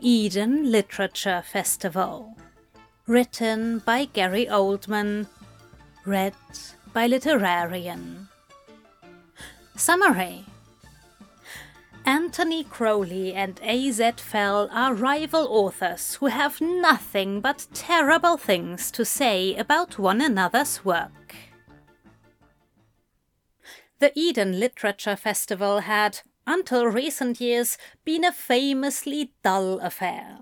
Eden 0.00 0.70
Literature 0.70 1.42
Festival. 1.44 2.36
Written 3.06 3.80
by 3.80 4.06
Gary 4.06 4.46
Oldman. 4.46 5.26
Read 6.06 6.34
by 6.94 7.06
Literarian. 7.06 8.28
Summary 9.76 10.46
Anthony 12.06 12.64
Crowley 12.64 13.34
and 13.34 13.60
A.Z. 13.62 14.12
Fell 14.16 14.70
are 14.72 14.94
rival 14.94 15.46
authors 15.48 16.14
who 16.14 16.26
have 16.26 16.60
nothing 16.60 17.40
but 17.42 17.66
terrible 17.74 18.38
things 18.38 18.90
to 18.92 19.04
say 19.04 19.54
about 19.54 19.98
one 19.98 20.22
another's 20.22 20.82
work. 20.84 21.36
The 23.98 24.12
Eden 24.14 24.58
Literature 24.58 25.16
Festival 25.16 25.80
had, 25.80 26.20
until 26.50 26.84
recent 26.86 27.40
years, 27.40 27.78
been 28.04 28.24
a 28.24 28.32
famously 28.32 29.32
dull 29.44 29.78
affair. 29.78 30.38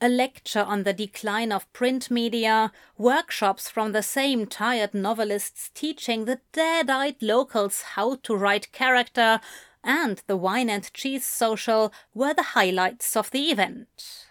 A 0.00 0.08
lecture 0.08 0.62
on 0.62 0.84
the 0.84 0.94
decline 0.94 1.52
of 1.52 1.70
print 1.72 2.10
media, 2.10 2.72
workshops 2.96 3.68
from 3.68 3.92
the 3.92 4.02
same 4.02 4.46
tired 4.46 4.94
novelists 4.94 5.70
teaching 5.74 6.24
the 6.24 6.40
dead 6.52 6.88
eyed 6.88 7.20
locals 7.20 7.82
how 7.82 8.16
to 8.22 8.34
write 8.34 8.72
character, 8.72 9.40
and 9.84 10.22
the 10.26 10.36
wine 10.36 10.70
and 10.70 10.90
cheese 10.94 11.26
social 11.26 11.92
were 12.14 12.32
the 12.32 12.54
highlights 12.54 13.16
of 13.16 13.30
the 13.32 13.50
event. 13.50 14.25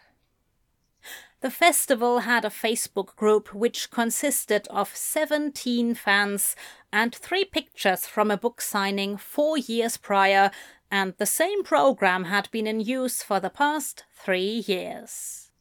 The 1.45 1.51
festival 1.51 2.21
had 2.21 2.43
a 2.43 2.49
Facebook 2.49 3.15
group 3.15 3.53
which 3.53 3.91
consisted 3.91 4.67
of 4.69 4.95
17 4.95 5.93
fans 5.93 6.55
and 6.91 7.13
three 7.13 7.45
pictures 7.45 8.07
from 8.07 8.31
a 8.31 8.35
book 8.35 8.61
signing 8.61 9.15
four 9.15 9.55
years 9.55 9.95
prior, 9.95 10.49
and 10.89 11.13
the 11.19 11.27
same 11.27 11.63
program 11.63 12.23
had 12.23 12.49
been 12.49 12.65
in 12.65 12.79
use 12.79 13.21
for 13.21 13.39
the 13.39 13.51
past 13.51 14.05
three 14.11 14.63
years. 14.65 15.51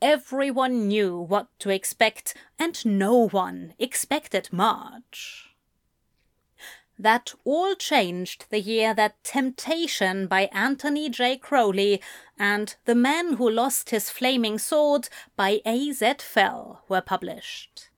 Everyone 0.00 0.86
knew 0.86 1.18
what 1.18 1.48
to 1.58 1.70
expect, 1.70 2.36
and 2.56 2.86
no 2.86 3.26
one 3.26 3.74
expected 3.76 4.52
much. 4.52 5.49
That 7.00 7.32
all 7.46 7.76
changed 7.76 8.44
the 8.50 8.60
year 8.60 8.92
that 8.92 9.24
Temptation 9.24 10.26
by 10.26 10.50
Anthony 10.52 11.08
J. 11.08 11.38
Crowley 11.38 12.02
and 12.38 12.76
The 12.84 12.94
Man 12.94 13.36
Who 13.36 13.48
Lost 13.48 13.88
His 13.88 14.10
Flaming 14.10 14.58
Sword 14.58 15.08
by 15.34 15.62
A.Z. 15.64 16.16
Fell 16.18 16.84
were 16.90 17.00
published. 17.00 17.88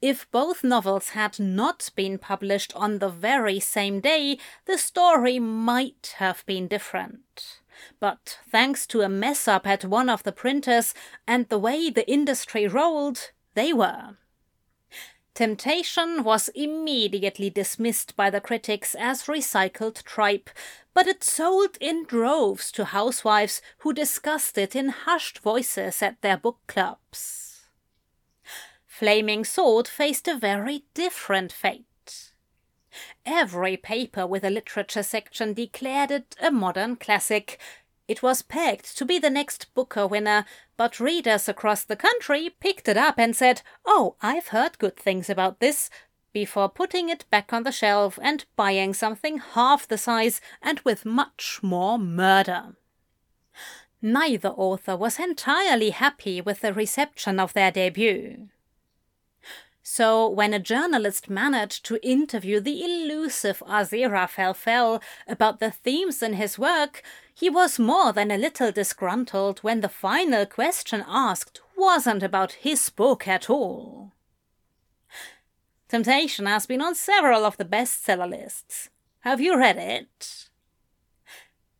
If 0.00 0.30
both 0.30 0.64
novels 0.64 1.10
had 1.10 1.38
not 1.38 1.90
been 1.94 2.16
published 2.16 2.72
on 2.74 3.00
the 3.00 3.10
very 3.10 3.60
same 3.60 4.00
day, 4.00 4.38
the 4.64 4.78
story 4.78 5.38
might 5.38 6.14
have 6.16 6.42
been 6.46 6.66
different. 6.66 7.60
But 8.00 8.38
thanks 8.48 8.86
to 8.86 9.02
a 9.02 9.10
mess 9.10 9.46
up 9.46 9.66
at 9.66 9.84
one 9.84 10.08
of 10.08 10.22
the 10.22 10.32
printers 10.32 10.94
and 11.28 11.50
the 11.50 11.58
way 11.58 11.90
the 11.90 12.10
industry 12.10 12.66
rolled, 12.66 13.32
they 13.52 13.74
were. 13.74 14.16
Temptation 15.34 16.22
was 16.22 16.48
immediately 16.54 17.50
dismissed 17.50 18.14
by 18.14 18.30
the 18.30 18.40
critics 18.40 18.94
as 18.94 19.24
recycled 19.24 20.04
tripe, 20.04 20.48
but 20.94 21.08
it 21.08 21.24
sold 21.24 21.76
in 21.80 22.04
droves 22.04 22.70
to 22.70 22.84
housewives 22.84 23.60
who 23.78 23.92
discussed 23.92 24.56
it 24.56 24.76
in 24.76 24.90
hushed 24.90 25.40
voices 25.40 26.00
at 26.02 26.22
their 26.22 26.36
book 26.36 26.58
clubs. 26.68 27.62
Flaming 28.86 29.44
Sword 29.44 29.88
faced 29.88 30.28
a 30.28 30.38
very 30.38 30.84
different 30.94 31.50
fate. 31.50 32.32
Every 33.26 33.76
paper 33.76 34.28
with 34.28 34.44
a 34.44 34.50
literature 34.50 35.02
section 35.02 35.52
declared 35.52 36.12
it 36.12 36.36
a 36.40 36.52
modern 36.52 36.94
classic, 36.94 37.58
it 38.06 38.22
was 38.22 38.42
pegged 38.42 38.96
to 38.98 39.04
be 39.04 39.18
the 39.18 39.30
next 39.30 39.72
Booker 39.74 40.06
winner, 40.06 40.44
but 40.76 41.00
readers 41.00 41.48
across 41.48 41.84
the 41.84 41.96
country 41.96 42.50
picked 42.60 42.88
it 42.88 42.96
up 42.96 43.18
and 43.18 43.34
said, 43.34 43.62
Oh, 43.86 44.16
I've 44.20 44.48
heard 44.48 44.78
good 44.78 44.96
things 44.96 45.30
about 45.30 45.60
this, 45.60 45.88
before 46.34 46.68
putting 46.68 47.08
it 47.08 47.24
back 47.30 47.52
on 47.52 47.62
the 47.62 47.72
shelf 47.72 48.18
and 48.20 48.44
buying 48.56 48.92
something 48.92 49.38
half 49.38 49.88
the 49.88 49.96
size 49.96 50.40
and 50.60 50.80
with 50.80 51.06
much 51.06 51.60
more 51.62 51.98
murder. 51.98 52.76
Neither 54.02 54.50
author 54.50 54.96
was 54.96 55.18
entirely 55.18 55.90
happy 55.90 56.42
with 56.42 56.60
the 56.60 56.74
reception 56.74 57.40
of 57.40 57.54
their 57.54 57.70
debut. 57.70 58.48
So, 59.86 60.28
when 60.28 60.52
a 60.52 60.58
journalist 60.58 61.30
managed 61.30 61.84
to 61.86 62.06
interview 62.06 62.58
the 62.58 62.82
elusive 62.82 63.62
Aziraphale 63.66 64.56
Fell 64.56 65.00
about 65.28 65.60
the 65.60 65.70
themes 65.70 66.22
in 66.22 66.34
his 66.34 66.58
work, 66.58 67.02
he 67.34 67.50
was 67.50 67.78
more 67.78 68.12
than 68.12 68.30
a 68.30 68.38
little 68.38 68.70
disgruntled 68.70 69.58
when 69.60 69.80
the 69.80 69.88
final 69.88 70.46
question 70.46 71.04
asked 71.06 71.60
wasn't 71.76 72.22
about 72.22 72.52
his 72.52 72.88
book 72.90 73.26
at 73.26 73.50
all. 73.50 74.12
Temptation 75.88 76.46
has 76.46 76.66
been 76.66 76.80
on 76.80 76.94
several 76.94 77.44
of 77.44 77.56
the 77.56 77.64
bestseller 77.64 78.28
lists. 78.28 78.88
Have 79.20 79.40
you 79.40 79.58
read 79.58 79.76
it? 79.76 80.48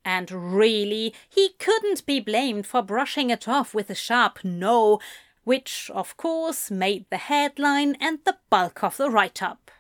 And 0.05 0.31
really, 0.31 1.15
he 1.29 1.51
couldn't 1.59 2.05
be 2.05 2.21
blamed 2.21 2.67
for 2.67 2.83
brushing 2.83 3.31
it 3.31 3.49
off 3.49 3.75
with 3.75 3.89
a 3.89 3.95
sharp 3.95 4.41
no, 4.45 4.99
which, 5.45 5.91
of 5.95 6.17
course, 6.17 6.71
made 6.71 7.07
the 7.11 7.17
headline 7.17 7.97
and 8.01 8.19
the 8.25 8.37
bulk 8.51 8.83
of 8.83 8.97
the 8.97 9.09
write 9.09 9.43
up. 9.43 9.71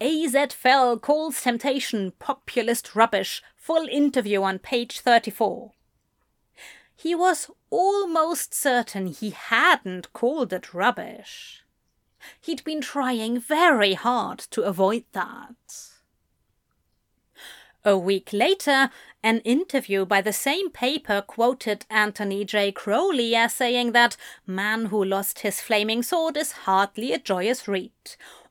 AZ 0.00 0.36
Fell 0.52 0.98
calls 0.98 1.40
Temptation 1.40 2.12
populist 2.18 2.94
rubbish, 2.94 3.42
full 3.56 3.86
interview 3.88 4.42
on 4.42 4.58
page 4.58 5.00
34. 5.00 5.72
He 6.96 7.14
was 7.14 7.50
almost 7.70 8.54
certain 8.54 9.06
he 9.06 9.30
hadn't 9.30 10.12
called 10.12 10.52
it 10.52 10.72
rubbish. 10.72 11.62
He'd 12.40 12.62
been 12.64 12.80
trying 12.80 13.40
very 13.40 13.94
hard 13.94 14.38
to 14.50 14.62
avoid 14.62 15.04
that. 15.12 15.56
A 17.84 17.98
week 17.98 18.32
later, 18.32 18.90
an 19.24 19.40
interview 19.40 20.04
by 20.06 20.20
the 20.20 20.32
same 20.32 20.70
paper 20.70 21.20
quoted 21.20 21.84
Anthony 21.90 22.44
J. 22.44 22.70
Crowley 22.70 23.34
as 23.34 23.54
saying 23.54 23.90
that 23.90 24.16
Man 24.46 24.86
Who 24.86 25.04
Lost 25.04 25.40
His 25.40 25.60
Flaming 25.60 26.04
Sword 26.04 26.36
is 26.36 26.52
hardly 26.52 27.12
a 27.12 27.18
joyous 27.18 27.66
read. 27.66 27.90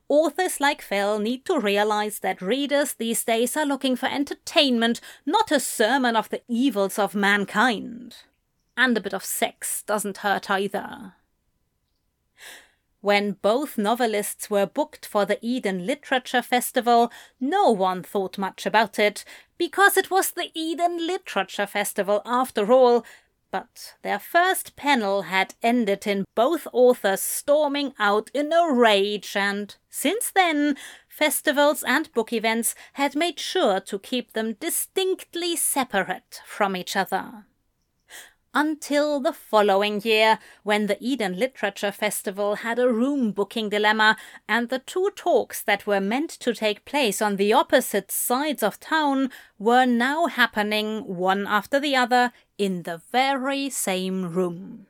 Authors 0.08 0.60
like 0.60 0.82
Fell 0.82 1.18
need 1.18 1.44
to 1.46 1.58
realize 1.58 2.18
that 2.18 2.42
readers 2.42 2.92
these 2.94 3.24
days 3.24 3.56
are 3.56 3.66
looking 3.66 3.96
for 3.96 4.06
entertainment, 4.06 5.00
not 5.24 5.50
a 5.50 5.60
sermon 5.60 6.16
of 6.16 6.28
the 6.28 6.42
evils 6.48 6.98
of 6.98 7.14
mankind. 7.14 8.16
And 8.76 8.96
a 8.96 9.00
bit 9.00 9.14
of 9.14 9.24
sex 9.24 9.82
doesn't 9.82 10.18
hurt 10.18 10.50
either. 10.50 11.14
When 13.00 13.32
both 13.42 13.76
novelists 13.76 14.48
were 14.48 14.64
booked 14.64 15.06
for 15.06 15.24
the 15.24 15.38
Eden 15.42 15.86
Literature 15.86 16.40
Festival, 16.40 17.10
no 17.40 17.70
one 17.70 18.04
thought 18.04 18.38
much 18.38 18.64
about 18.64 18.96
it, 18.96 19.24
because 19.58 19.96
it 19.96 20.08
was 20.08 20.30
the 20.30 20.50
Eden 20.54 21.04
Literature 21.04 21.66
Festival 21.66 22.22
after 22.24 22.72
all. 22.72 23.04
But 23.52 23.94
their 24.00 24.18
first 24.18 24.76
panel 24.76 25.22
had 25.22 25.54
ended 25.62 26.06
in 26.06 26.24
both 26.34 26.66
authors 26.72 27.22
storming 27.22 27.92
out 27.98 28.30
in 28.32 28.50
a 28.52 28.72
rage, 28.72 29.36
and 29.36 29.76
since 29.90 30.30
then, 30.30 30.76
festivals 31.06 31.84
and 31.84 32.10
book 32.14 32.32
events 32.32 32.74
had 32.94 33.14
made 33.14 33.38
sure 33.38 33.78
to 33.80 33.98
keep 33.98 34.32
them 34.32 34.54
distinctly 34.54 35.54
separate 35.54 36.40
from 36.46 36.74
each 36.74 36.96
other 36.96 37.44
until 38.54 39.20
the 39.20 39.32
following 39.32 40.00
year, 40.02 40.38
when 40.62 40.86
the 40.86 40.98
Eden 41.00 41.38
Literature 41.38 41.92
Festival 41.92 42.56
had 42.56 42.78
a 42.78 42.92
room 42.92 43.32
booking 43.32 43.68
dilemma, 43.68 44.16
and 44.48 44.68
the 44.68 44.78
two 44.78 45.10
talks 45.16 45.62
that 45.62 45.86
were 45.86 46.00
meant 46.00 46.30
to 46.30 46.52
take 46.52 46.84
place 46.84 47.22
on 47.22 47.36
the 47.36 47.52
opposite 47.52 48.10
sides 48.10 48.62
of 48.62 48.78
town 48.78 49.30
were 49.58 49.86
now 49.86 50.26
happening 50.26 51.00
one 51.06 51.46
after 51.46 51.80
the 51.80 51.96
other 51.96 52.32
in 52.58 52.82
the 52.82 53.00
very 53.10 53.70
same 53.70 54.32
room. 54.32 54.86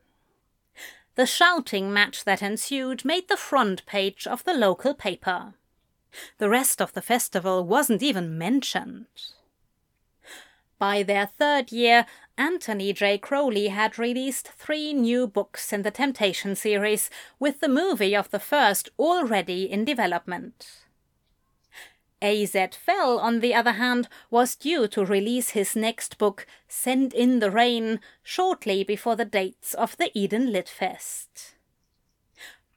The 1.15 1.27
shouting 1.27 1.93
match 1.93 2.25
that 2.25 2.43
ensued 2.43 3.05
made 3.05 3.29
the 3.29 3.37
front 3.37 3.85
page 3.87 4.27
of 4.27 4.45
the 4.45 4.55
local 4.55 4.95
paper. 4.95 5.55
The 6.39 6.49
rest 6.49 6.81
of 6.81 6.95
the 6.95 7.03
festival 7.03 7.65
wasn't 7.65 8.03
even 8.03 8.37
mentioned. 8.37 9.07
By 10.79 11.05
their 11.05 11.27
third 11.27 11.71
year, 11.71 12.07
Anthony 12.39 12.93
J. 12.93 13.19
Crowley 13.19 13.69
had 13.69 13.99
released 13.99 14.49
three 14.49 14.93
new 14.93 15.27
books 15.27 15.73
in 15.73 15.83
the 15.83 15.91
Temptation 15.91 16.57
series, 16.57 17.11
with 17.39 17.61
the 17.61 17.69
movie 17.69 18.17
of 18.17 18.31
the 18.31 18.39
first 18.39 18.89
already 18.99 19.71
in 19.71 19.85
development. 19.85 20.83
A.Z. 22.23 22.69
Fell, 22.73 23.19
on 23.19 23.41
the 23.41 23.53
other 23.53 23.73
hand, 23.73 24.09
was 24.31 24.55
due 24.55 24.87
to 24.89 25.05
release 25.05 25.51
his 25.51 25.75
next 25.75 26.19
book, 26.19 26.47
Send 26.69 27.13
in 27.13 27.41
the 27.41 27.51
Rain, 27.51 28.01
shortly 28.23 28.85
before 28.85 29.17
the 29.17 29.25
dates 29.25 29.75
of 29.75 29.97
the 29.97 30.11
Eden 30.15 30.53
Lit 30.53 30.69
Fest. 30.69 31.57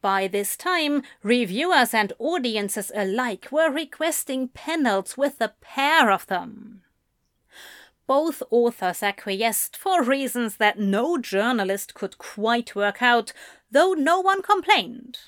By 0.01 0.27
this 0.27 0.57
time, 0.57 1.03
reviewers 1.23 1.93
and 1.93 2.11
audiences 2.19 2.91
alike 2.95 3.47
were 3.51 3.69
requesting 3.69 4.49
panels 4.49 5.15
with 5.15 5.39
a 5.39 5.53
pair 5.61 6.11
of 6.11 6.27
them. 6.27 6.81
Both 8.07 8.43
authors 8.51 9.01
acquiesced 9.01 9.75
for 9.75 10.03
reasons 10.03 10.57
that 10.57 10.79
no 10.79 11.17
journalist 11.17 11.93
could 11.93 12.17
quite 12.17 12.75
work 12.75 13.01
out, 13.01 13.33
though 13.71 13.93
no 13.93 14.19
one 14.19 14.41
complained. 14.41 15.19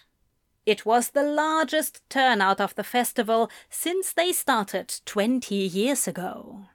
It 0.66 0.86
was 0.86 1.10
the 1.10 1.24
largest 1.24 2.02
turnout 2.10 2.60
of 2.60 2.76
the 2.76 2.84
festival 2.84 3.50
since 3.70 4.12
they 4.12 4.32
started 4.32 5.00
20 5.06 5.56
years 5.56 6.08
ago. 6.08 6.66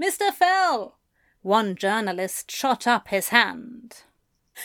Mr. 0.00 0.30
Fell! 0.32 0.98
One 1.42 1.74
journalist 1.74 2.50
shot 2.50 2.86
up 2.86 3.08
his 3.08 3.30
hand. 3.30 4.02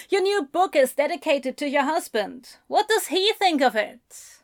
Your 0.10 0.22
new 0.22 0.44
book 0.44 0.76
is 0.76 0.94
dedicated 0.94 1.56
to 1.58 1.70
your 1.70 1.84
husband. 1.84 2.58
What 2.68 2.90
does 2.90 3.08
he 3.08 3.32
think 3.34 3.62
of 3.62 3.76
it? 3.76 4.35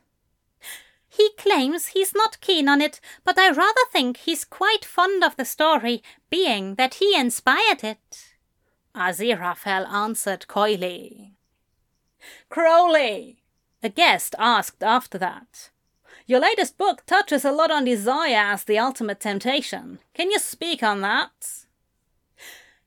He 1.14 1.28
claims 1.36 1.88
he's 1.88 2.14
not 2.14 2.40
keen 2.40 2.70
on 2.70 2.80
it, 2.80 2.98
but 3.22 3.38
I 3.38 3.50
rather 3.50 3.84
think 3.92 4.16
he's 4.16 4.46
quite 4.46 4.82
fond 4.82 5.22
of 5.22 5.36
the 5.36 5.44
story, 5.44 6.02
being 6.30 6.76
that 6.76 6.94
he 6.94 7.14
inspired 7.14 7.84
it. 7.84 8.32
Aziraphale 8.94 9.86
answered 9.92 10.48
coyly. 10.48 11.34
Crowley, 12.48 13.42
a 13.82 13.90
guest 13.90 14.34
asked 14.38 14.82
after 14.82 15.18
that. 15.18 15.68
Your 16.26 16.40
latest 16.40 16.78
book 16.78 17.04
touches 17.04 17.44
a 17.44 17.52
lot 17.52 17.70
on 17.70 17.84
desire 17.84 18.34
as 18.34 18.64
the 18.64 18.78
ultimate 18.78 19.20
temptation. 19.20 19.98
Can 20.14 20.30
you 20.30 20.38
speak 20.38 20.82
on 20.82 21.02
that? 21.02 21.66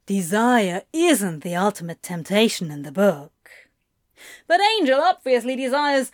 Desire 0.08 0.82
isn't 0.92 1.44
the 1.44 1.56
ultimate 1.56 2.02
temptation 2.02 2.72
in 2.72 2.82
the 2.82 2.92
book. 2.92 3.52
But 4.48 4.62
Angel 4.80 5.00
obviously 5.00 5.56
desires. 5.56 6.12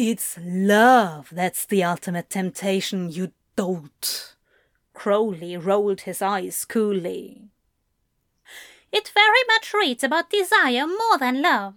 It's 0.00 0.38
love 0.40 1.28
that's 1.32 1.66
the 1.66 1.82
ultimate 1.82 2.30
temptation, 2.30 3.10
you 3.10 3.32
dolt. 3.56 4.36
Crowley 4.94 5.56
rolled 5.56 6.02
his 6.02 6.22
eyes 6.22 6.64
coolly. 6.64 7.48
It 8.92 9.08
very 9.12 9.42
much 9.48 9.74
reads 9.74 10.04
about 10.04 10.30
desire 10.30 10.86
more 10.86 11.18
than 11.18 11.42
love. 11.42 11.74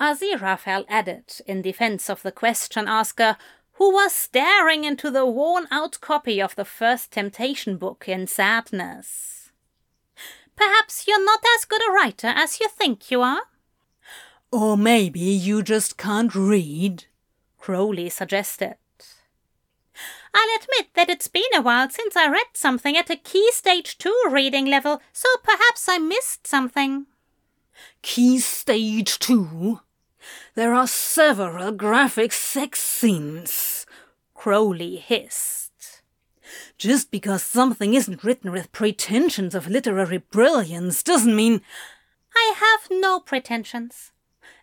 Aziraphale 0.00 0.84
added 0.88 1.40
in 1.44 1.60
defense 1.60 2.08
of 2.08 2.22
the 2.22 2.30
question 2.30 2.86
asker, 2.86 3.36
who 3.72 3.92
was 3.92 4.14
staring 4.14 4.84
into 4.84 5.10
the 5.10 5.26
worn 5.26 5.66
out 5.72 6.00
copy 6.00 6.40
of 6.40 6.54
the 6.54 6.64
first 6.64 7.10
Temptation 7.10 7.78
book 7.78 8.04
in 8.06 8.28
sadness. 8.28 9.50
Perhaps 10.54 11.08
you're 11.08 11.24
not 11.24 11.40
as 11.58 11.64
good 11.64 11.82
a 11.82 11.90
writer 11.90 12.28
as 12.28 12.60
you 12.60 12.68
think 12.68 13.10
you 13.10 13.22
are. 13.22 13.42
Or 14.52 14.76
maybe 14.76 15.18
you 15.18 15.64
just 15.64 15.96
can't 15.96 16.32
read, 16.32 17.06
Crowley 17.66 18.08
suggested. 18.08 18.76
I'll 20.32 20.56
admit 20.56 20.90
that 20.94 21.10
it's 21.10 21.26
been 21.26 21.42
a 21.52 21.60
while 21.60 21.90
since 21.90 22.14
I 22.14 22.28
read 22.28 22.46
something 22.54 22.96
at 22.96 23.10
a 23.10 23.16
key 23.16 23.50
stage 23.50 23.98
2 23.98 24.28
reading 24.30 24.66
level, 24.66 25.02
so 25.12 25.28
perhaps 25.42 25.88
I 25.88 25.98
missed 25.98 26.46
something. 26.46 27.06
Key 28.02 28.38
stage 28.38 29.18
2? 29.18 29.80
There 30.54 30.74
are 30.74 30.86
several 30.86 31.72
graphic 31.72 32.32
sex 32.32 32.80
scenes, 32.80 33.84
Crowley 34.32 34.98
hissed. 34.98 36.02
Just 36.78 37.10
because 37.10 37.42
something 37.42 37.94
isn't 37.94 38.22
written 38.22 38.52
with 38.52 38.70
pretensions 38.70 39.56
of 39.56 39.66
literary 39.66 40.18
brilliance 40.18 41.02
doesn't 41.02 41.34
mean. 41.34 41.62
I 42.32 42.54
have 42.58 42.96
no 42.96 43.18
pretensions. 43.18 44.12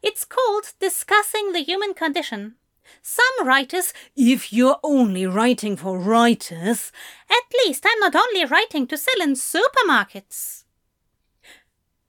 It's 0.02 0.24
called 0.24 0.72
discussing 0.80 1.52
the 1.52 1.64
human 1.64 1.94
condition. 1.94 2.56
Some 3.02 3.48
writers. 3.48 3.94
If 4.16 4.54
you're 4.54 4.80
only 4.84 5.26
writing 5.26 5.76
for 5.76 5.98
writers. 5.98 6.92
At 7.30 7.66
least 7.66 7.86
I'm 7.88 8.00
not 8.00 8.16
only 8.16 8.46
writing 8.46 8.88
to 8.88 8.98
sell 8.98 9.22
in 9.22 9.34
supermarkets. 9.34 10.64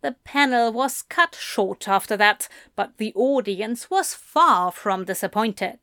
The 0.02 0.16
panel 0.24 0.70
was 0.70 1.00
cut 1.00 1.34
short 1.34 1.88
after 1.88 2.16
that, 2.18 2.48
but 2.76 2.98
the 2.98 3.14
audience 3.14 3.88
was 3.88 4.14
far 4.14 4.70
from 4.70 5.04
disappointed. 5.06 5.78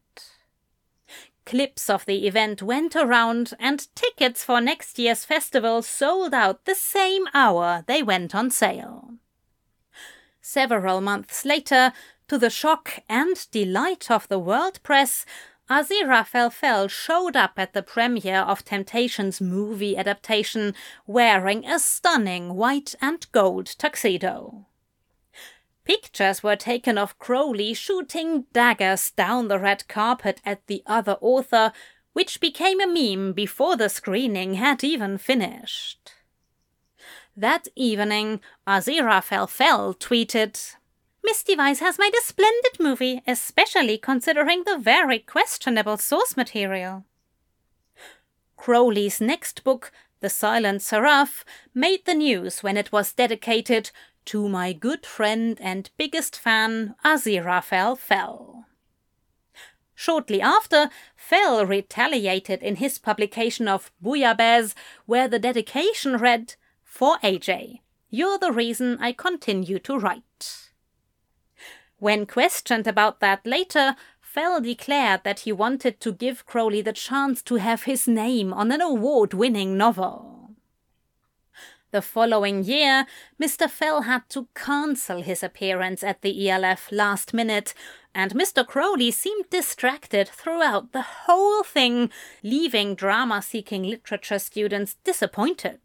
Clips 1.44 1.90
of 1.90 2.06
the 2.06 2.28
event 2.28 2.62
went 2.62 2.96
around, 2.96 3.56
and 3.60 3.88
tickets 3.96 4.44
for 4.44 4.62
next 4.62 5.00
year's 5.00 5.26
festival 5.26 5.82
sold 5.82 6.36
out 6.36 6.66
the 6.66 6.76
same 6.76 7.26
hour 7.34 7.84
they 7.88 8.04
went 8.04 8.36
on 8.36 8.52
sale. 8.52 9.16
Several 10.40 11.02
months 11.02 11.44
later, 11.44 11.92
to 12.31 12.38
the 12.38 12.50
shock 12.50 13.00
and 13.10 13.45
delight 13.51 14.10
of 14.10 14.25
the 14.30 14.39
world 14.39 14.81
press, 14.83 15.25
Aziraphale 15.69 16.50
Fell 16.50 16.88
showed 16.88 17.36
up 17.36 17.51
at 17.57 17.74
the 17.74 17.83
premiere 17.83 18.39
of 18.39 18.63
Temptation's 18.63 19.42
movie 19.42 19.98
adaptation 19.98 20.74
wearing 21.06 21.66
a 21.66 21.78
stunning 21.78 22.54
white 22.54 22.95
and 23.01 23.30
gold 23.33 23.66
tuxedo. 23.78 24.66
Pictures 25.83 26.42
were 26.42 26.56
taken 26.56 26.98
of 26.98 27.19
Crowley 27.19 27.74
shooting 27.74 28.45
daggers 28.54 29.12
down 29.12 29.50
the 29.50 29.60
red 29.60 29.86
carpet 29.89 30.39
at 30.45 30.66
the 30.68 30.84
other 30.86 31.18
author, 31.19 31.74
which 32.13 32.39
became 32.39 32.80
a 32.80 32.88
meme 32.88 33.34
before 33.34 33.75
the 33.75 33.89
screening 33.89 34.54
had 34.54 34.86
even 34.86 35.18
finished. 35.18 36.13
That 37.36 37.68
evening, 37.75 38.39
Aziraphale 38.66 39.50
Fell 39.50 39.94
tweeted, 39.94 40.75
Miss 41.24 41.44
Device 41.44 41.80
has 41.80 42.00
made 42.00 42.14
a 42.14 42.26
splendid 42.26 42.80
movie, 42.80 43.22
especially 43.28 43.98
considering 43.98 44.64
the 44.64 44.78
very 44.78 45.20
questionable 45.20 45.98
source 45.98 46.36
material. 46.36 47.06
Crowley's 48.58 49.22
next 49.22 49.64
book, 49.64 49.92
The 50.20 50.30
Silent 50.30 50.82
Seraph, 50.82 51.46
made 51.74 52.06
the 52.06 52.14
news 52.14 52.64
when 52.64 52.78
it 52.78 52.92
was 52.92 53.14
dedicated 53.14 53.92
to 54.26 54.48
my 54.48 54.74
good 54.74 55.06
friend 55.06 55.58
and 55.62 55.90
biggest 55.98 56.38
fan, 56.38 56.96
Aziraphale 57.04 57.98
Fell. 57.98 58.66
Shortly 59.96 60.42
after, 60.42 60.90
Fell 61.16 61.66
retaliated 61.66 62.64
in 62.64 62.78
his 62.78 62.98
publication 62.98 63.68
of 63.68 63.92
Bouillabaisse, 64.04 64.74
where 65.06 65.28
the 65.28 65.40
dedication 65.40 66.18
read, 66.18 66.56
For 66.84 67.18
AJ, 67.20 67.82
you're 68.10 68.40
the 68.40 68.52
reason 68.52 68.98
I 69.00 69.12
continue 69.12 69.78
to 69.80 69.98
write. 69.98 70.71
When 72.01 72.25
questioned 72.25 72.88
about 72.88 73.19
that 73.19 73.45
later, 73.45 73.95
Fell 74.19 74.59
declared 74.59 75.24
that 75.24 75.41
he 75.41 75.51
wanted 75.51 76.00
to 76.00 76.12
give 76.12 76.48
Crowley 76.48 76.81
the 76.81 76.93
chance 76.93 77.43
to 77.43 77.58
have 77.58 77.84
his 77.84 78.08
name 78.08 78.51
on 78.51 78.72
an 78.72 78.81
award 78.81 79.36
winning 79.36 79.77
novel. 79.77 80.55
The 81.91 82.01
following 82.01 82.63
year, 82.63 83.05
Mr. 83.39 83.70
Fell 83.70 84.01
had 84.01 84.27
to 84.29 84.48
cancel 84.55 85.22
his 85.22 85.43
appearance 85.43 86.03
at 86.03 86.24
the 86.24 86.50
ELF 86.50 86.91
last 86.91 87.36
minute, 87.36 87.75
and 88.15 88.34
Mr. 88.34 88.65
Crowley 88.65 89.12
seemed 89.12 89.51
distracted 89.51 90.27
throughout 90.27 90.93
the 90.93 91.03
whole 91.03 91.62
thing, 91.62 92.10
leaving 92.41 92.96
drama 92.96 93.43
seeking 93.43 93.84
literature 93.84 94.39
students 94.39 94.96
disappointed. 95.03 95.79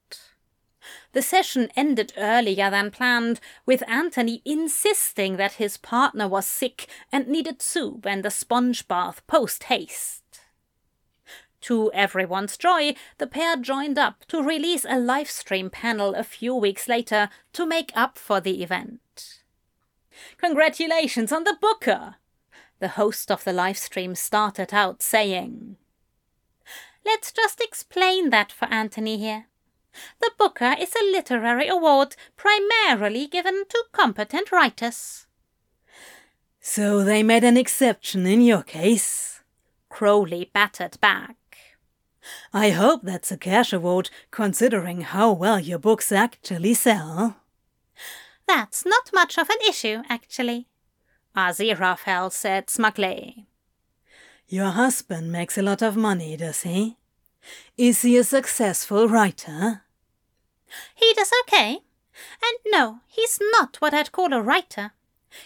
The 1.17 1.23
session 1.23 1.71
ended 1.75 2.13
earlier 2.19 2.69
than 2.69 2.91
planned, 2.91 3.41
with 3.65 3.83
Anthony 3.89 4.43
insisting 4.45 5.39
that 5.39 5.55
his 5.55 5.79
partner 5.79 6.29
was 6.29 6.45
sick 6.45 6.89
and 7.11 7.27
needed 7.27 7.63
soup 7.63 8.05
and 8.05 8.27
a 8.27 8.31
sponge 8.31 8.87
bath 8.87 9.27
post 9.27 9.65
haste. 9.65 10.41
To 11.63 11.91
everyone's 11.95 12.59
joy, 12.59 12.97
the 13.17 13.27
pair 13.27 13.57
joined 13.57 13.99
up 13.99 14.27
to 14.27 14.43
release 14.43 14.85
a 14.87 14.99
live 14.99 15.31
stream 15.31 15.71
panel 15.71 16.15
a 16.15 16.23
few 16.23 16.55
weeks 16.55 16.87
later 16.87 17.31
to 17.55 17.65
make 17.65 17.93
up 17.95 18.19
for 18.19 18.39
the 18.39 18.63
event. 18.63 19.41
Congratulations 20.37 21.33
on 21.33 21.45
the 21.45 21.57
Booker! 21.59 22.17
The 22.79 22.89
host 22.89 23.31
of 23.31 23.43
the 23.43 23.55
live 23.55 23.79
stream 23.79 24.15
started 24.17 24.75
out 24.75 25.03
saying. 25.03 25.77
Let's 27.07 27.33
just 27.33 27.63
explain 27.63 28.29
that 28.29 28.53
for 28.53 28.67
Anthony 28.67 29.17
here. 29.17 29.47
The 30.21 30.31
Booker 30.39 30.75
is 30.79 30.95
a 30.95 31.05
literary 31.05 31.69
award 31.69 32.17
primarily 32.37 33.27
given 33.27 33.65
to 33.69 33.85
competent 33.93 34.53
writers. 34.53 35.27
So 36.61 37.05
they 37.05 37.23
made 37.23 37.45
an 37.45 37.57
exception 37.57 38.27
in 38.27 38.41
your 38.41 38.63
case? 38.63 39.41
Crowley 39.89 40.51
battered 40.53 41.01
back. 41.01 41.37
I 42.53 42.71
hope 42.71 43.03
that's 43.03 43.31
a 43.31 43.37
cash 43.37 43.73
award, 43.73 44.11
considering 44.31 45.03
how 45.03 45.33
well 45.33 45.61
your 45.61 45.79
books 45.79 46.11
actually 46.11 46.75
sell. 46.75 47.37
That's 48.49 48.85
not 48.85 49.11
much 49.13 49.39
of 49.39 49.49
an 49.49 49.59
issue, 49.69 50.03
actually, 50.09 50.67
Aziraphale 51.37 52.33
said 52.33 52.69
smugly. 52.71 53.47
Your 54.49 54.71
husband 54.71 55.33
makes 55.33 55.59
a 55.59 55.63
lot 55.63 55.83
of 55.83 55.97
money, 55.97 56.37
does 56.37 56.63
he? 56.63 56.97
Is 57.77 58.03
he 58.03 58.17
a 58.17 58.25
successful 58.25 59.09
writer? 59.09 59.83
He 60.95 61.13
does 61.15 61.31
okay. 61.43 61.81
And 62.43 62.59
no, 62.67 63.01
he's 63.07 63.39
not 63.53 63.77
what 63.81 63.95
I'd 63.95 64.13
call 64.13 64.33
a 64.33 64.41
writer. 64.41 64.93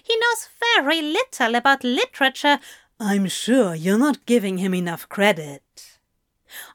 He 0.03 0.17
knows 0.17 0.49
very 0.77 1.03
little 1.03 1.55
about 1.55 1.85
literature. 1.85 2.59
I'm 2.99 3.27
sure 3.27 3.75
you're 3.75 3.99
not 3.99 4.27
giving 4.27 4.59
him 4.59 4.75
enough 4.75 5.09
credit. 5.09 5.99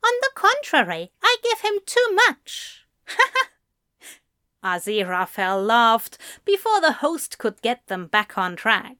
On 0.03 0.13
the 0.21 0.31
contrary, 0.35 1.11
I 1.21 1.37
give 1.43 1.61
him 1.61 1.79
too 1.85 2.19
much. 2.27 2.85
Aziraphale 4.63 5.65
laughed 5.65 6.17
before 6.43 6.81
the 6.81 6.93
host 6.93 7.37
could 7.37 7.61
get 7.61 7.85
them 7.87 8.07
back 8.07 8.37
on 8.37 8.55
track. 8.55 8.97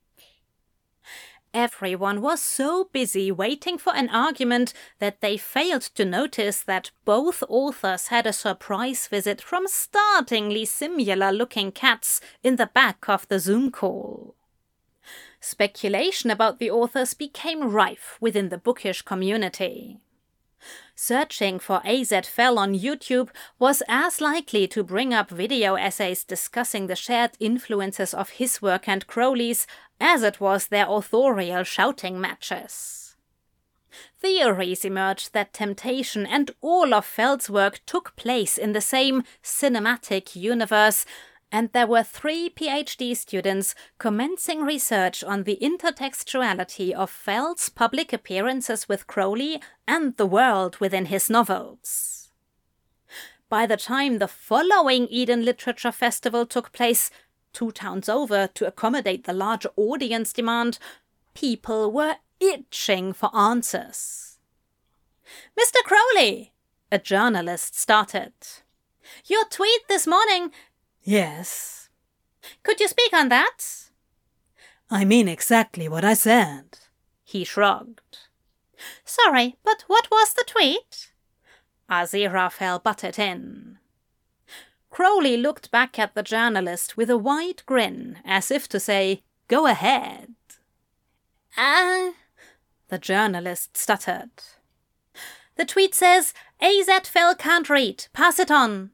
Everyone 1.56 2.20
was 2.20 2.42
so 2.42 2.90
busy 2.92 3.32
waiting 3.32 3.78
for 3.78 3.96
an 3.96 4.10
argument 4.10 4.74
that 5.00 5.22
they 5.22 5.38
failed 5.38 5.84
to 5.96 6.04
notice 6.04 6.62
that 6.62 6.92
both 7.06 7.46
authors 7.48 8.08
had 8.08 8.28
a 8.28 8.34
surprise 8.34 9.08
visit 9.08 9.42
from 9.42 9.66
startlingly 9.66 10.66
similar 10.66 11.32
looking 11.32 11.72
cats 11.72 12.20
in 12.44 12.58
the 12.58 12.66
back 12.66 13.08
of 13.08 13.26
the 13.30 13.40
Zoom 13.40 13.72
call. 13.72 14.36
Speculation 15.40 16.30
about 16.30 16.60
the 16.60 16.70
authors 16.70 17.14
became 17.14 17.72
rife 17.72 18.18
within 18.20 18.50
the 18.50 18.58
bookish 18.58 19.04
community. 19.04 20.02
Searching 20.98 21.60
for 21.60 21.82
AZ 21.86 22.14
Fell 22.24 22.58
on 22.58 22.74
YouTube 22.74 23.30
was 23.60 23.84
as 23.90 24.22
likely 24.22 24.66
to 24.70 24.82
bring 24.82 25.14
up 25.14 25.30
video 25.30 25.76
essays 25.76 26.24
discussing 26.24 26.88
the 26.88 26.96
shared 26.96 27.32
influences 27.38 28.14
of 28.14 28.30
his 28.30 28.62
work 28.62 28.88
and 28.88 29.06
Crowley's 29.06 29.68
as 30.00 30.24
it 30.24 30.40
was 30.40 30.68
their 30.68 30.88
authorial 30.88 31.66
shouting 31.66 32.20
matches. 32.20 33.16
Theories 34.20 34.86
emerged 34.86 35.34
that 35.34 35.54
Temptation 35.54 36.26
and 36.26 36.52
all 36.62 36.94
of 36.94 37.06
Fell's 37.06 37.50
work 37.50 37.82
took 37.86 38.16
place 38.16 38.58
in 38.58 38.72
the 38.72 38.82
same 38.82 39.24
cinematic 39.44 40.36
universe, 40.36 41.06
and 41.52 41.72
there 41.72 41.88
were 41.88 42.04
three 42.04 42.50
PhD 42.50 43.16
students 43.16 43.76
commencing 43.98 44.62
research 44.62 45.24
on 45.24 45.44
the 45.44 45.58
intertextuality 45.62 46.92
of 46.92 47.10
Fell's 47.10 47.70
public 47.70 48.12
appearances 48.12 48.90
with 48.90 49.08
Crowley 49.08 49.62
and 49.88 50.18
the 50.18 50.26
world 50.26 50.78
within 50.78 51.06
his 51.06 51.30
novels. 51.30 52.32
By 53.48 53.66
the 53.66 53.78
time 53.78 54.18
the 54.18 54.28
following 54.28 55.08
Eden 55.08 55.46
Literature 55.46 55.92
Festival 55.92 56.46
took 56.46 56.72
place, 56.72 57.12
two 57.54 57.72
towns 57.72 58.10
over 58.10 58.48
to 58.48 58.68
accommodate 58.68 59.26
the 59.26 59.34
larger 59.34 59.70
audience 59.78 60.34
demand, 60.34 60.80
people 61.34 61.92
were 61.92 62.16
itching 62.40 63.14
for 63.14 63.34
answers. 63.36 64.40
Mr. 65.58 65.82
Crowley, 65.84 66.54
a 66.92 67.00
journalist 67.00 67.80
started. 67.80 68.34
Your 69.26 69.46
tweet 69.46 69.88
this 69.88 70.08
morning. 70.08 70.52
Yes. 71.06 71.90
Could 72.64 72.80
you 72.80 72.88
speak 72.88 73.14
on 73.14 73.30
that? 73.30 73.58
I 74.90 75.06
mean 75.06 75.28
exactly 75.28 75.88
what 75.88 76.04
I 76.04 76.16
said. 76.16 76.80
He 77.24 77.44
shrugged. 77.44 78.18
Sorry, 79.06 79.56
but 79.64 79.84
what 79.88 80.10
was 80.12 80.34
the 80.34 80.44
tweet? 80.46 81.12
Aziraphale 81.90 82.84
butted 82.84 83.20
in. 83.20 83.78
Crowley 84.90 85.38
looked 85.38 85.70
back 85.72 86.00
at 86.00 86.16
the 86.16 86.24
journalist 86.24 86.98
with 86.98 87.10
a 87.10 87.18
wide 87.18 87.64
grin, 87.66 88.18
as 88.26 88.50
if 88.50 88.68
to 88.70 88.80
say, 88.80 89.24
Go 89.48 89.68
ahead. 89.68 90.34
Ah, 91.56 92.10
uh, 92.10 92.12
the 92.90 92.98
journalist 92.98 93.78
stuttered. 93.78 94.32
The 95.56 95.66
tweet 95.66 95.94
says, 95.94 96.34
AZ 96.60 96.90
Fell 97.06 97.36
can't 97.36 97.70
read. 97.70 98.08
Pass 98.14 98.40
it 98.40 98.50
on. 98.50 98.92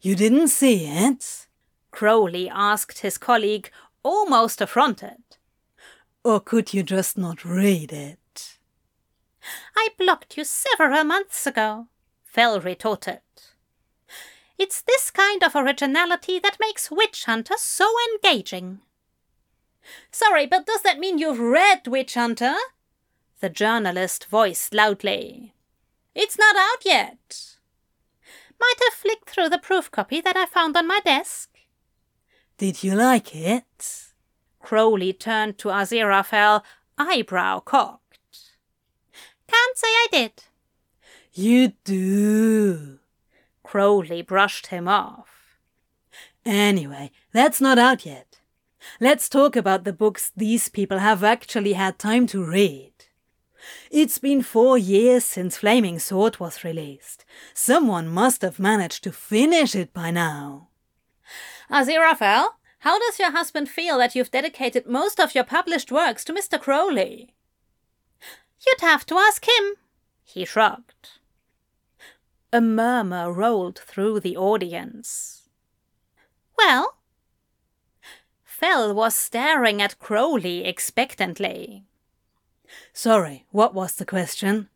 You 0.00 0.14
didn't 0.14 0.48
see 0.48 0.86
it? 0.86 1.46
Crowley 1.90 2.48
asked 2.48 3.00
his 3.00 3.18
colleague, 3.18 3.70
almost 4.02 4.60
affronted. 4.60 5.22
Or 6.22 6.40
could 6.40 6.72
you 6.72 6.82
just 6.82 7.18
not 7.18 7.44
read 7.44 7.92
it? 7.92 8.58
I 9.76 9.88
blocked 9.98 10.36
you 10.36 10.44
several 10.44 11.04
months 11.04 11.46
ago, 11.46 11.88
Fell 12.22 12.60
retorted. 12.60 13.20
It's 14.58 14.82
this 14.82 15.10
kind 15.10 15.42
of 15.42 15.56
originality 15.56 16.38
that 16.38 16.58
makes 16.60 16.90
Witch 16.90 17.24
Hunter 17.24 17.54
so 17.56 17.92
engaging. 18.12 18.80
Sorry, 20.12 20.46
but 20.46 20.66
does 20.66 20.82
that 20.82 20.98
mean 20.98 21.18
you've 21.18 21.40
read 21.40 21.86
Witch 21.86 22.14
Hunter? 22.14 22.54
The 23.40 23.48
journalist 23.48 24.26
voiced 24.26 24.74
loudly. 24.74 25.54
It's 26.14 26.38
not 26.38 26.56
out 26.56 26.84
yet. 26.84 27.57
Might 28.60 28.80
have 28.84 28.94
flicked 28.94 29.30
through 29.30 29.48
the 29.48 29.58
proof 29.58 29.90
copy 29.90 30.20
that 30.20 30.36
I 30.36 30.46
found 30.46 30.76
on 30.76 30.86
my 30.86 31.00
desk. 31.04 31.50
Did 32.56 32.82
you 32.82 32.94
like 32.94 33.34
it? 33.34 34.12
Crowley 34.60 35.12
turned 35.12 35.58
to 35.58 35.68
Aziraphale, 35.68 36.62
eyebrow 36.98 37.60
cocked. 37.60 38.18
Can't 39.46 39.78
say 39.78 39.88
I 39.88 40.06
did. 40.10 40.32
You 41.32 41.72
do. 41.84 42.98
Crowley 43.62 44.22
brushed 44.22 44.68
him 44.68 44.88
off. 44.88 45.58
Anyway, 46.44 47.10
that's 47.32 47.60
not 47.60 47.78
out 47.78 48.04
yet. 48.04 48.40
Let's 49.00 49.28
talk 49.28 49.54
about 49.54 49.84
the 49.84 49.92
books 49.92 50.32
these 50.36 50.68
people 50.68 50.98
have 50.98 51.22
actually 51.22 51.74
had 51.74 51.98
time 51.98 52.26
to 52.28 52.44
read. 52.44 52.87
It's 53.90 54.18
been 54.18 54.42
four 54.42 54.78
years 54.78 55.24
since 55.24 55.58
Flaming 55.58 55.98
Sword 55.98 56.38
was 56.38 56.64
released. 56.64 57.24
Someone 57.54 58.08
must 58.08 58.42
have 58.42 58.58
managed 58.58 59.04
to 59.04 59.12
finish 59.12 59.74
it 59.74 59.92
by 59.92 60.10
now. 60.10 60.68
Aziraphale, 61.70 62.48
how 62.80 62.98
does 62.98 63.18
your 63.18 63.32
husband 63.32 63.68
feel 63.68 63.98
that 63.98 64.14
you've 64.14 64.30
dedicated 64.30 64.86
most 64.86 65.18
of 65.18 65.34
your 65.34 65.44
published 65.44 65.90
works 65.90 66.24
to 66.24 66.32
Mr. 66.32 66.60
Crowley? 66.60 67.34
You'd 68.66 68.80
have 68.80 69.04
to 69.06 69.16
ask 69.16 69.46
him. 69.46 69.74
He 70.24 70.44
shrugged. 70.44 71.10
A 72.52 72.60
murmur 72.60 73.32
rolled 73.32 73.78
through 73.78 74.20
the 74.20 74.36
audience. 74.36 75.48
Well? 76.56 76.96
Fell 78.44 78.94
was 78.94 79.14
staring 79.14 79.82
at 79.82 79.98
Crowley 79.98 80.64
expectantly. 80.64 81.84
Sorry, 82.92 83.46
what 83.50 83.74
was 83.74 83.94
the 83.94 84.04
question? 84.04 84.68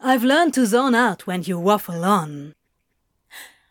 I've 0.00 0.24
learned 0.24 0.54
to 0.54 0.66
zone 0.66 0.94
out 0.94 1.26
when 1.26 1.42
you 1.42 1.58
waffle 1.58 2.04
on. 2.04 2.54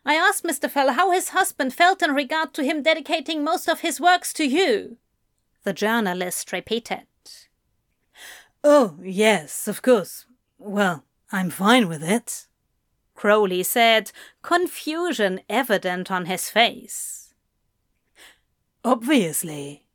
I 0.06 0.16
asked 0.16 0.44
Mr. 0.44 0.70
Fell 0.70 0.94
how 0.94 1.12
his 1.12 1.30
husband 1.30 1.74
felt 1.74 2.02
in 2.02 2.12
regard 2.12 2.54
to 2.56 2.64
him 2.64 2.84
dedicating 2.84 3.44
most 3.44 3.70
of 3.70 3.80
his 3.80 4.02
works 4.02 4.34
to 4.34 4.44
you. 4.44 4.98
The 5.64 5.74
journalist 5.74 6.52
repeated. 6.52 7.08
Oh, 8.64 8.98
yes, 9.02 9.68
of 9.68 9.82
course. 9.82 10.26
Well, 10.58 11.06
I'm 11.32 11.50
fine 11.50 11.88
with 11.88 12.04
it. 12.04 12.48
Crowley 13.16 13.64
said, 13.64 14.12
confusion 14.42 15.42
evident 15.50 16.12
on 16.12 16.26
his 16.26 16.50
face. 16.50 17.34
Obviously. 18.84 19.86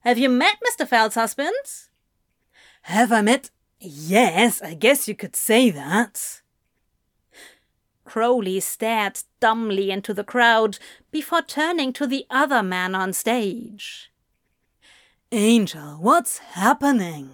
Have 0.00 0.18
you 0.18 0.28
met 0.28 0.56
Mr. 0.60 0.86
Fell's 0.86 1.14
husband? 1.14 1.54
Have 2.82 3.12
I 3.12 3.22
met? 3.22 3.50
Yes, 3.80 4.62
I 4.62 4.74
guess 4.74 5.08
you 5.08 5.14
could 5.14 5.36
say 5.36 5.70
that. 5.70 6.42
Crowley 8.04 8.60
stared 8.60 9.22
dumbly 9.40 9.90
into 9.90 10.12
the 10.12 10.24
crowd 10.24 10.78
before 11.10 11.42
turning 11.42 11.92
to 11.94 12.06
the 12.06 12.26
other 12.30 12.62
man 12.62 12.94
on 12.94 13.12
stage. 13.12 14.10
Angel, 15.30 15.96
what's 16.00 16.38
happening? 16.38 17.30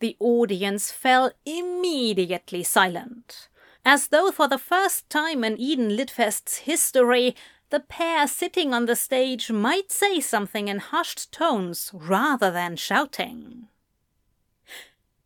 The 0.00 0.16
audience 0.18 0.90
fell 0.90 1.32
immediately 1.44 2.62
silent, 2.62 3.48
as 3.84 4.08
though 4.08 4.30
for 4.30 4.48
the 4.48 4.58
first 4.58 5.10
time 5.10 5.44
in 5.44 5.58
Eden 5.58 5.96
Litfest's 5.96 6.58
history, 6.58 7.36
the 7.70 7.80
pair 7.80 8.26
sitting 8.26 8.72
on 8.72 8.86
the 8.86 8.96
stage 8.96 9.50
might 9.50 9.90
say 9.90 10.20
something 10.20 10.68
in 10.68 10.78
hushed 10.78 11.32
tones 11.32 11.90
rather 11.92 12.50
than 12.50 12.76
shouting. 12.76 13.68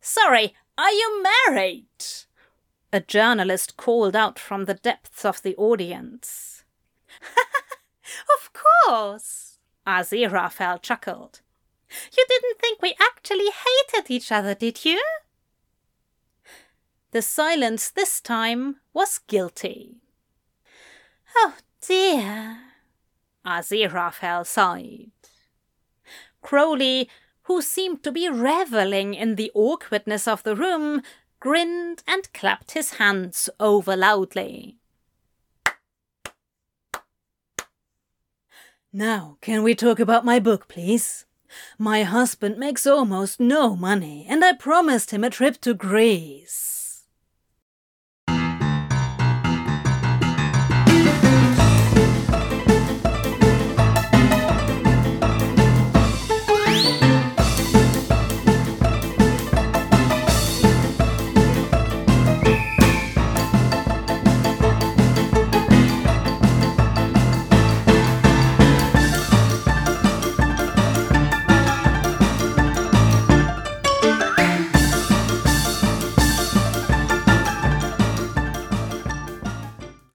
Sorry, 0.01 0.55
are 0.77 0.91
you 0.91 1.23
married? 1.47 1.87
A 2.91 2.99
journalist 2.99 3.77
called 3.77 4.15
out 4.15 4.39
from 4.39 4.65
the 4.65 4.73
depths 4.73 5.23
of 5.23 5.41
the 5.43 5.55
audience. 5.57 6.63
of 8.37 8.51
course, 8.53 9.59
Aziraphale 9.85 10.81
chuckled. 10.81 11.41
You 12.15 12.25
didn't 12.27 12.59
think 12.59 12.81
we 12.81 12.95
actually 12.99 13.49
hated 13.49 14.09
each 14.09 14.31
other, 14.31 14.55
did 14.55 14.85
you? 14.85 15.01
The 17.11 17.21
silence 17.21 17.89
this 17.89 18.21
time 18.21 18.77
was 18.93 19.19
guilty. 19.19 19.97
Oh 21.35 21.55
Aziraphale 23.59 24.45
sighed. 24.45 25.11
Crowley, 26.41 27.09
who 27.43 27.61
seemed 27.61 28.03
to 28.03 28.11
be 28.11 28.29
reveling 28.29 29.13
in 29.13 29.35
the 29.35 29.51
awkwardness 29.53 30.27
of 30.27 30.43
the 30.43 30.55
room, 30.55 31.01
grinned 31.39 32.03
and 32.07 32.31
clapped 32.33 32.71
his 32.71 32.93
hands 32.93 33.49
over 33.59 33.95
loudly. 33.95 34.77
Now, 38.91 39.37
can 39.41 39.61
we 39.63 39.75
talk 39.75 39.99
about 39.99 40.25
my 40.25 40.39
book, 40.39 40.67
please? 40.67 41.25
My 41.77 42.03
husband 42.03 42.57
makes 42.57 42.87
almost 42.87 43.39
no 43.39 43.75
money, 43.75 44.25
and 44.29 44.43
I 44.43 44.53
promised 44.53 45.11
him 45.11 45.23
a 45.23 45.29
trip 45.29 45.59
to 45.61 45.73
Greece. 45.73 46.78